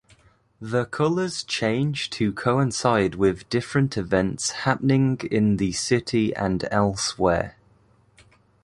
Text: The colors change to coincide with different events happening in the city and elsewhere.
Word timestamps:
The 0.59 0.85
colors 0.85 1.43
change 1.43 2.09
to 2.09 2.33
coincide 2.33 3.13
with 3.13 3.47
different 3.51 3.97
events 3.97 4.49
happening 4.65 5.17
in 5.29 5.57
the 5.57 5.73
city 5.73 6.35
and 6.35 6.67
elsewhere. 6.71 7.55